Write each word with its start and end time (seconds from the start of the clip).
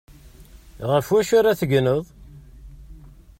Ɣef 0.91 1.07
wacu 1.11 1.33
ara 1.39 1.59
tegneḍ? 1.59 2.03